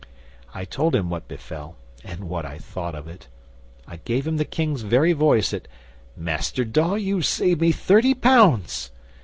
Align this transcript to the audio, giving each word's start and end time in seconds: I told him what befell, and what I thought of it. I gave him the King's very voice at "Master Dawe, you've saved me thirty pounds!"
I 0.51 0.65
told 0.65 0.95
him 0.95 1.11
what 1.11 1.27
befell, 1.27 1.75
and 2.03 2.23
what 2.23 2.43
I 2.43 2.57
thought 2.57 2.95
of 2.95 3.07
it. 3.07 3.27
I 3.87 3.97
gave 3.97 4.25
him 4.25 4.37
the 4.37 4.45
King's 4.45 4.81
very 4.81 5.13
voice 5.13 5.53
at 5.53 5.67
"Master 6.17 6.65
Dawe, 6.65 6.95
you've 6.95 7.27
saved 7.27 7.61
me 7.61 7.71
thirty 7.71 8.15
pounds!" 8.15 8.89